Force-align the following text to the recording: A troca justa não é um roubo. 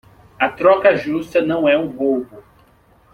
A 0.39 0.49
troca 0.49 0.95
justa 0.95 1.43
não 1.43 1.69
é 1.69 1.77
um 1.77 1.85
roubo. 1.85 2.43